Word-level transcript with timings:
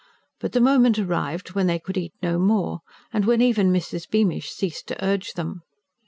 But 0.39 0.53
the 0.53 0.59
moment 0.59 0.97
arrived 0.97 1.51
when 1.51 1.67
they 1.67 1.77
could 1.77 1.95
eat 1.95 2.15
no 2.23 2.39
more, 2.39 2.79
and 3.13 3.23
when 3.25 3.39
even 3.39 3.71
Mrs. 3.71 4.09
Beamish 4.09 4.49
ceased 4.49 4.87
to 4.87 5.05
urge 5.05 5.33
them. 5.33 5.61